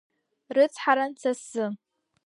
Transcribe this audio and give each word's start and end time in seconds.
Рыцҳаран 0.55 1.11
са 1.21 1.31
сзы. 1.39 1.65